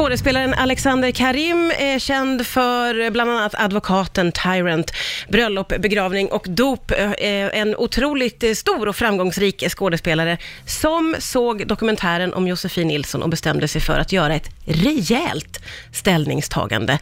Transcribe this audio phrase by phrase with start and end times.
[0.00, 4.92] Skådespelaren Alexander Karim är känd för bland annat Advokaten, Tyrant,
[5.28, 6.90] Bröllop, begravning och dop.
[6.90, 13.22] Eh, eh, en otroligt eh, stor och framgångsrik skådespelare som såg dokumentären om Josefin Nilsson
[13.22, 15.60] och bestämde sig för att göra ett rejält
[15.92, 16.98] ställningstagande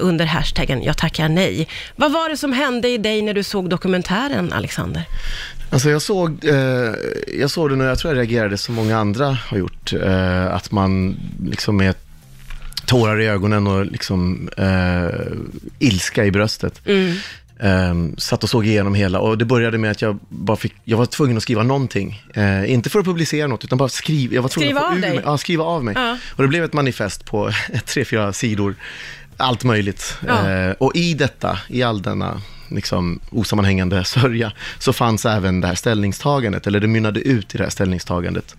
[0.00, 1.68] under hashtaggen Jag tackar nej.
[1.96, 5.02] Vad var det som hände i dig när du såg dokumentären, Alexander?
[5.70, 6.94] Alltså jag såg, eh,
[7.38, 9.92] jag såg det när jag tror jag reagerade som många andra har gjort.
[9.92, 11.94] Eh, att man liksom med
[12.86, 15.08] tårar i ögonen och liksom eh,
[15.78, 16.80] ilska i bröstet.
[17.60, 20.98] Eh, satt och såg igenom hela och det började med att jag bara fick, jag
[20.98, 22.22] var tvungen att skriva någonting.
[22.34, 24.34] Eh, inte för att publicera något, utan bara skriva.
[24.34, 25.10] Jag var tvungen Skriva av dig?
[25.10, 25.94] Mig, ja, skriva av mig.
[25.96, 26.18] Ja.
[26.36, 27.50] Och det blev ett manifest på
[27.86, 28.74] tre, fyra sidor.
[29.36, 30.18] Allt möjligt.
[30.26, 30.50] Ja.
[30.50, 35.74] Eh, och i detta, i all denna liksom, osammanhängande sörja, så fanns även det här
[35.74, 38.56] ställningstagandet, eller det mynnade ut i det här ställningstagandet.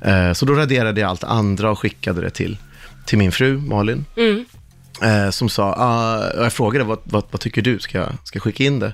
[0.00, 2.58] Eh, så då raderade jag allt andra och skickade det till,
[3.08, 4.04] till min fru, Malin.
[4.16, 4.44] Mm.
[5.02, 8.64] Eh, som sa, ah, jag frågade vad, vad, vad tycker du, ska jag, ska skicka
[8.64, 8.92] in det?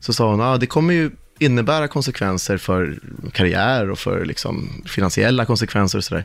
[0.00, 2.98] Så sa hon, ah, det kommer ju innebära konsekvenser för
[3.32, 6.24] karriär och för liksom, finansiella konsekvenser och sådär.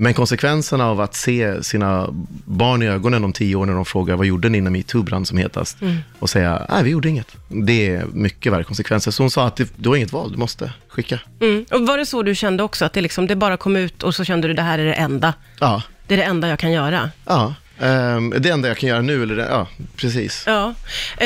[0.00, 2.08] Men konsekvenserna av att se sina
[2.44, 5.26] barn i ögonen om tio år när de frågar vad gjorde ni när metoo brann
[5.26, 5.78] som hetast?
[6.18, 7.36] Och säga, nej vi gjorde inget.
[7.48, 9.10] Det är mycket värre konsekvenser.
[9.10, 11.20] Så hon sa att du har inget val, du måste skicka.
[11.40, 11.66] Mm.
[11.70, 14.14] Och var det så du kände också, att det, liksom, det bara kom ut och
[14.14, 15.34] så kände du det här är det enda?
[15.60, 17.10] Ja, Det är det enda jag kan göra?
[17.26, 17.54] ja.
[17.80, 20.44] Ehm, det enda jag kan göra nu, eller det, ja, precis.
[20.46, 20.74] Ja,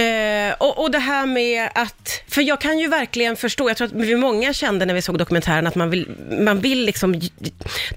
[0.00, 3.86] eh, och, och det här med att, för jag kan ju verkligen förstå, jag tror
[3.86, 6.08] att vi många kände när vi såg dokumentären att man vill,
[6.40, 7.20] man vill liksom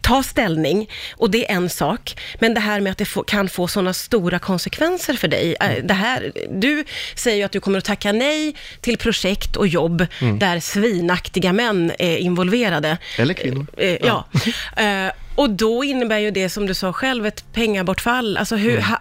[0.01, 3.49] ta ställning och det är en sak, men det här med att det få, kan
[3.49, 5.55] få sådana stora konsekvenser för dig.
[5.61, 6.83] Eh, Det här, du
[7.15, 10.05] säger ju att du kommer att tacka nej till projekt och jobb
[10.39, 12.97] där svinaktiga män är involverade.
[13.17, 13.67] Eller kvinnor.
[13.77, 14.25] Eh, ja.
[14.77, 18.37] Eh, och då innebär ju det, som du sa själv, ett pengabortfall.
[18.37, 18.99] Alltså hur, ha,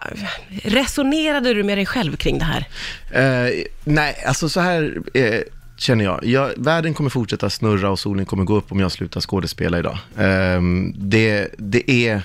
[0.63, 2.67] resonerade du med dig själv kring det här?
[3.11, 5.39] Eh, nej, alltså så här eh,
[5.77, 6.25] känner jag.
[6.25, 6.51] jag.
[6.57, 9.97] Världen kommer fortsätta snurra och solen kommer gå upp om jag slutar skådespela idag.
[10.17, 10.61] Eh,
[10.95, 12.15] det, det, är,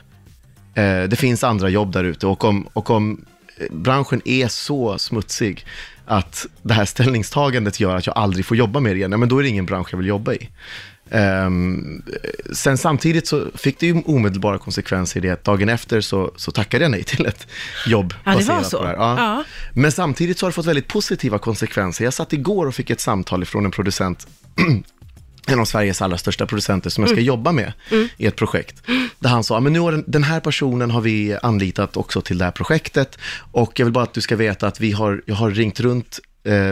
[0.75, 3.25] eh, det finns andra jobb där ute och om, och om
[3.57, 5.67] eh, branschen är så smutsig
[6.07, 9.29] att det här ställningstagandet gör att jag aldrig får jobba med det igen, ja, men
[9.29, 10.49] då är det ingen bransch jag vill jobba i.
[11.11, 12.03] Ehm,
[12.53, 16.51] sen samtidigt så fick det ju omedelbara konsekvenser i det att dagen efter så, så
[16.51, 17.47] tackade jag nej till ett
[17.87, 18.79] jobb Ja, det var baserat så.
[18.79, 18.97] på det här.
[18.97, 19.17] Ja.
[19.19, 19.45] Ja.
[19.75, 22.05] Men samtidigt så har det fått väldigt positiva konsekvenser.
[22.05, 24.27] Jag satt igår och fick ett samtal från en producent,
[25.47, 27.73] en av Sveriges allra största producenter som jag ska jobba med
[28.17, 28.83] i ett projekt.
[29.19, 32.45] Där han sa, men nu har den, här personen har vi anlitat också till det
[32.45, 33.19] här projektet
[33.53, 36.21] och jag vill bara att du ska veta att vi har, jag har ringt runt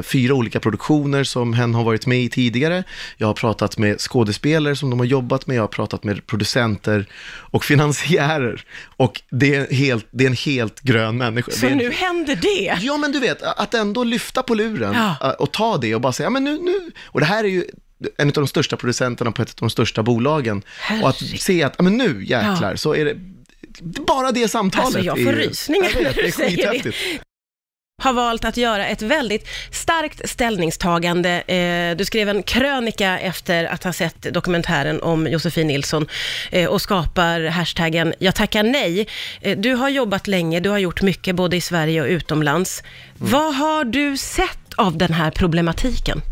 [0.02, 2.84] fyra olika produktioner som hen har varit med i tidigare.
[3.16, 7.06] Jag har pratat med skådespelare som de har jobbat med, jag har pratat med producenter
[7.50, 8.64] och finansiärer.
[8.96, 11.52] Och det är, helt, det är en helt grön människa.
[11.52, 12.78] Så en nu händer det?
[12.80, 15.16] Ja, men du vet, att ändå lyfta på luren Ja.
[15.28, 17.48] äh, och ta det och bara säga, ja men nu, nu, och det här är
[17.48, 17.64] ju
[18.18, 20.62] en av de största producenterna på ett av de största bolagen.
[21.02, 23.16] Och att se att, ja men nu jäklar, så är det,
[24.06, 24.86] bara det samtalet.
[24.86, 26.92] Alltså, jag får rysningar när du säger det.
[28.03, 31.31] Har valt att göra ett väldigt starkt ställningstagande.
[31.41, 36.06] Eh, du skrev en krönika efter att ha sett dokumentären om Josefin Nilsson
[36.50, 39.06] eh, och skapar hashtaggen Jag tackar nej.
[39.41, 42.82] Eh, du har jobbat länge, du har gjort mycket både i Sverige och utomlands.
[43.19, 46.22] Vad har du sett av den här problematiken?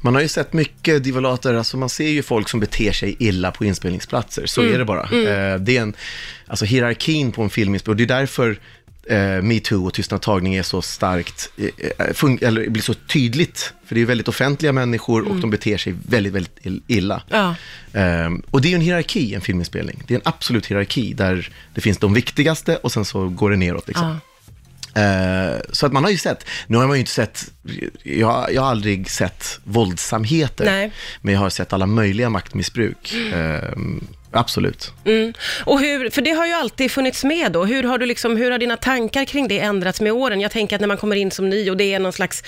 [0.00, 3.50] Man har ju sett mycket divalater, alltså man ser ju folk som beter sig illa
[3.50, 4.74] på inspelningsplatser, så Mm.
[4.74, 5.02] är det bara.
[5.02, 5.94] Eh, det är en,
[6.46, 8.58] alltså hierarkin på en filminspelning, och det är därför
[9.08, 11.64] eh, metoo och tystnadtagning är så starkt, eh,
[11.98, 15.94] eh, eller blir så tydligt, för det är väldigt offentliga människor och de beter sig
[16.08, 17.22] väldigt, väldigt ill- illa.
[17.28, 17.54] Ja.
[17.92, 20.02] Ehm, och det är ju en hierarki, en filminspelning.
[20.06, 23.56] Det är en absolut hierarki där det finns de viktigaste och sen så går det
[23.56, 23.88] neråt.
[23.88, 24.06] Liksom.
[24.06, 24.20] Ja.
[24.94, 27.50] Eh, så att man har ju sett, nu har man ju inte sett,
[28.02, 30.92] jag, jag har aldrig sett våldsamheter, Nej.
[31.22, 33.14] men jag har sett alla möjliga maktmissbruk.
[33.32, 33.76] Eh,
[34.32, 34.92] absolut.
[35.04, 35.32] Mm.
[35.64, 37.64] Och hur, för det har ju alltid funnits med då.
[37.64, 40.40] Hur har, du liksom, hur har dina tankar kring det ändrats med åren?
[40.40, 42.44] Jag tänker att när man kommer in som ny och det är någon slags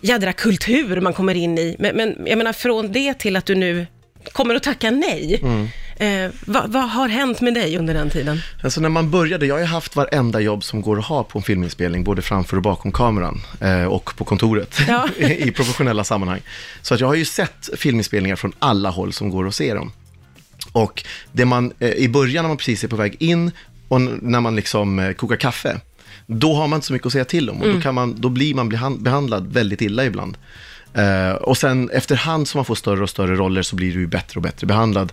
[0.00, 1.76] jädra kultur man kommer in i.
[1.78, 3.86] Men, men jag menar från det till att du nu
[4.32, 5.42] kommer att tacka nej.
[6.00, 8.40] Eh, vad, vad har hänt med dig under den tiden?
[8.62, 11.42] Alltså när man började, jag har haft varenda jobb som går att ha på en
[11.42, 15.08] filminspelning, både framför och bakom kameran eh, och på kontoret Ja.
[15.18, 16.40] i professionella sammanhang.
[16.82, 19.92] Så att jag har ju sett filminspelningar från alla håll som går att se dem.
[20.72, 23.50] Och det man, eh, i början när man precis är på väg in
[23.88, 25.80] och när man liksom eh, kokar kaffe,
[26.26, 28.28] då har man inte så mycket att säga till om och då, kan man, då
[28.28, 30.36] blir man behan- behandlad väldigt illa ibland.
[30.94, 34.06] Eh, och sen efterhand som man får större och större roller så blir du ju
[34.06, 35.12] bättre och bättre behandlad.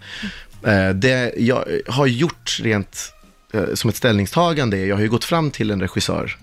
[0.63, 3.13] Eh, det jag har gjort rent
[3.53, 6.37] eh, som ett ställningstagande är, jag har ju gått fram till en regissör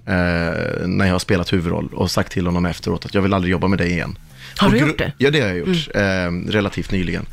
[0.86, 3.68] när jag har spelat huvudroll och sagt till honom efteråt att jag vill aldrig jobba
[3.68, 4.18] med dig igen.
[4.56, 5.12] Har du Och gjort det?
[5.18, 7.26] Ja, det har jag gjort, eh, relativt nyligen.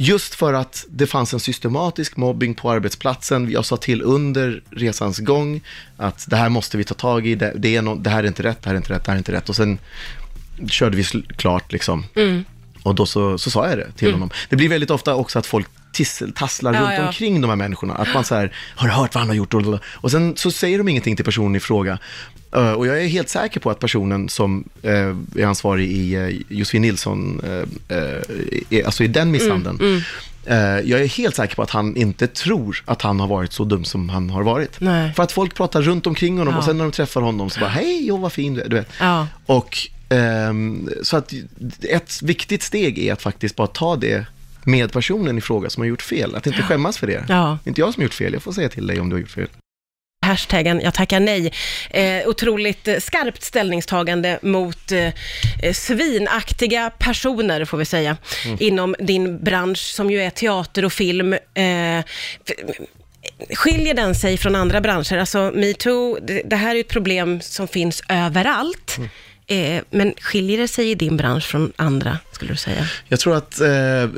[0.00, 3.50] Just för att det fanns en systematisk mobbing på arbetsplatsen.
[3.50, 5.60] Jag sa till under resans gång
[5.96, 8.26] att det här måste vi ta tag i, det, det, är no, det här är
[8.26, 9.48] inte rätt, det här är inte rätt, det här är inte rätt.
[9.48, 9.78] Och sen
[10.68, 11.04] körde vi
[11.36, 12.04] klart liksom.
[12.82, 14.30] Och då så, så sa jag det till honom.
[14.48, 15.68] Det blir väldigt ofta också att folk
[15.98, 17.06] tissel, tasslar Ja, runt ja.
[17.06, 17.94] omkring de här människorna.
[17.94, 19.54] Att man så här, har hört vad han har gjort?
[20.04, 21.98] Och sen så säger de ingenting till personen i fråga.
[22.54, 24.92] Eh, Och jag är helt säker på att personen som eh,
[25.42, 27.40] är ansvarig i uh, Josefin Nilsson,
[27.88, 27.96] eh,
[28.78, 30.02] eh, alltså i den misshandeln,
[30.46, 30.56] eh,
[30.90, 33.84] jag är helt säker på att han inte tror att han har varit så dum
[33.84, 34.80] som han har varit.
[34.80, 35.12] Nej.
[35.14, 36.58] För att folk pratar runt omkring honom Ja.
[36.58, 38.76] och sen när de träffar honom så bara, hej, oh, vad fin du är, du
[38.76, 38.88] vet.
[39.00, 39.26] Ja.
[39.46, 39.78] Och
[40.08, 41.32] ehm, så att
[41.82, 44.26] ett viktigt steg är att faktiskt bara ta det
[44.68, 46.34] med personen i fråga som har gjort fel.
[46.34, 47.24] Att inte skämmas för det.
[47.28, 47.58] Ja.
[47.64, 49.16] Det är inte jag som har gjort fel, jag får säga till dig om du
[49.16, 49.48] har gjort fel.
[50.26, 51.52] Hashtaggen jag tackar nej.
[51.90, 55.12] Eh, otroligt skarpt ställningstagande mot eh,
[55.62, 58.16] eh, svinaktiga personer, får vi säga,
[58.58, 61.32] inom din bransch som ju är teater och film.
[61.32, 62.04] Eh,
[63.54, 65.16] skiljer den sig från andra branscher?
[65.18, 68.98] Alltså metoo, det, det här är ett problem som finns överallt.
[69.50, 72.86] Eh, men skiljer det sig i din bransch från andra, skulle du säga?
[73.08, 74.08] Jag tror att eh, eh,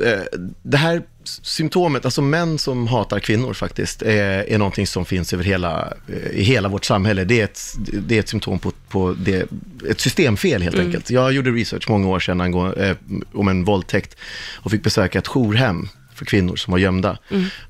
[0.63, 5.43] det här symptomet, alltså män som hatar kvinnor faktiskt, är, är någonting som finns över
[5.43, 7.23] hela, eh, i hela vårt samhälle.
[7.23, 7.61] Det är ett,
[8.07, 9.51] det är ett symptom på, på det,
[9.89, 11.09] ett systemfel helt enkelt.
[11.09, 12.95] Jag gjorde research många år sedan angående, eh,
[13.33, 14.15] om en våldtäkt
[14.55, 17.17] och fick besöka ett jourhem för kvinnor som var gömda.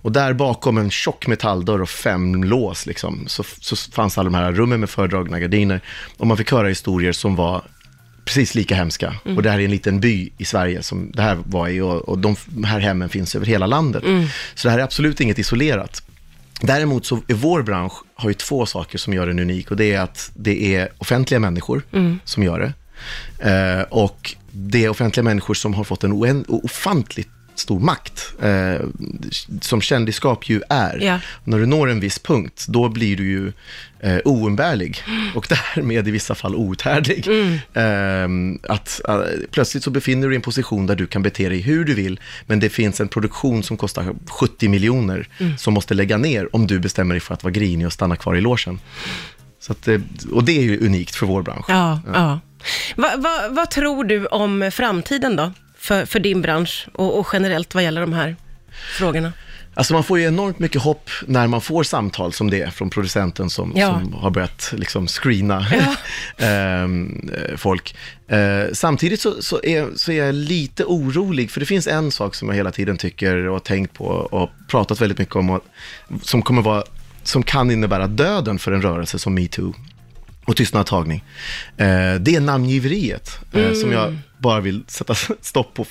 [0.02, 4.38] Och där bakom en tjock metalldörr och fem lås liksom, så, så fanns alla de
[4.38, 5.82] här rummen med fördragna gardiner.
[6.18, 7.62] Och man fick höra historier som var
[8.26, 9.16] precis lika hemska.
[9.36, 12.10] Och det här är en liten by i Sverige som det här var i och,
[12.10, 12.36] och de
[12.66, 14.04] här hemmen finns över hela landet.
[14.56, 16.04] Så det här är absolut inget isolerat.
[16.62, 19.94] Däremot så är vår bransch har ju två saker som gör den unik och det
[19.94, 21.82] är att det är offentliga människor
[22.24, 22.74] som gör det.
[23.52, 27.30] Eh, och det är offentliga människor som har fått en ofantligt
[27.62, 28.86] stor makt, eh,
[29.62, 31.00] som kändisskap ju är.
[31.02, 31.20] Ja.
[31.44, 33.54] När du når en viss punkt, då blir du ju
[34.00, 35.04] eh, oumbärlig
[35.36, 37.28] och därmed i vissa fall outhärdlig.
[37.74, 38.28] Eh,
[38.70, 39.20] att, eh,
[39.52, 41.94] plötsligt så befinner du dig i en position där du kan bete dig hur du
[41.94, 45.28] vill, men det finns en produktion som kostar 70 miljoner
[45.58, 48.36] som måste lägga ner om du bestämmer dig för att vara grinig och stanna kvar
[48.36, 48.80] i logen.
[49.62, 50.00] Så att, eh,
[50.32, 51.66] och det är ju unikt för vår bransch.
[51.68, 52.40] Ja, ja.
[52.96, 57.76] Va, va, vad tror du om framtiden då, för, för din bransch och, och generellt
[57.76, 58.36] vad gäller de här
[58.98, 59.34] frågorna?
[59.74, 63.50] Alltså man får ju enormt mycket hopp när man får samtal som det från producenten
[63.50, 64.00] som, Ja.
[64.00, 65.66] som har börjat liksom screena
[66.38, 67.96] ehm, eh, folk.
[68.28, 72.36] Eh, samtidigt så, så, är, så är jag lite orolig, för det finns en sak
[72.36, 75.62] som jag hela tiden tycker och har tänkt på och pratat väldigt mycket om, och,
[76.22, 76.84] som, kommer vara,
[77.24, 79.74] som kan innebära döden för en rörelse som metoo
[80.46, 81.24] och tystnadtagning.
[81.78, 85.86] Eh, det är namngiveriet eh, som jag bara vill sätta stopp på,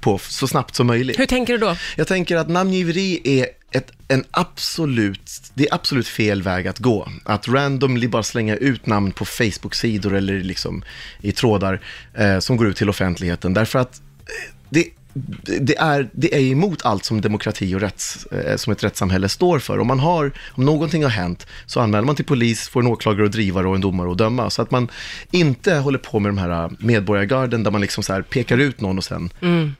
[0.00, 1.18] på så snabbt som möjligt.
[1.18, 1.76] Hur tänker du då?
[1.96, 7.08] Jag tänker att namngiveri är ett, en absolut, det är absolut fel väg att gå.
[7.24, 10.84] Att randomly bara slänga ut namn på Facebook-sidor eller liksom
[11.20, 11.80] i trådar
[12.14, 13.54] eh, som går ut till offentligheten.
[13.54, 14.86] Därför att eh, det,
[15.60, 19.58] det, är, det är emot allt som demokrati och rätts, eh, som ett rättssamhälle står
[19.58, 19.78] för.
[19.78, 23.24] Om, man har, om någonting har hänt så anmäler man till polis, får en åklagare
[23.24, 24.50] och drivare och en domare att döma.
[24.50, 24.88] Så att man
[25.30, 29.04] inte håller på med de här medborgargarden där man liksom så pekar ut någon och
[29.04, 29.30] sen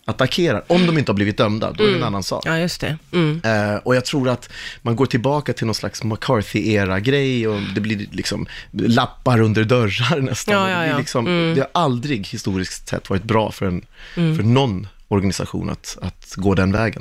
[0.04, 0.62] attackerar.
[0.66, 2.42] Om de inte har blivit dömda, då är det en annan sak.
[2.46, 2.96] Ja, just det.
[3.12, 3.40] Mm.
[3.44, 4.50] Eh, och jag tror att
[4.82, 10.54] man går tillbaka till någon slags McCarthy-era-grej och det blir liksom lappar under dörrar nästan.
[10.54, 10.98] Ja, Och ja, det, blir ja.
[10.98, 11.24] liksom,
[11.54, 13.82] det har aldrig historiskt sett varit bra för, en,
[14.16, 14.36] Mm.
[14.36, 17.00] för någon organisation att, att gå den vägen.